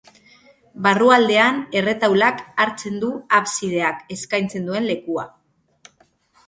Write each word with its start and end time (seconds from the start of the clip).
Barrualdean, 0.85 1.59
erretaulak 1.81 2.41
hartzen 2.65 2.99
du 3.05 3.13
absideak 3.41 4.01
eskaintzen 4.19 4.69
duen 4.71 4.91
lekua. 4.93 5.33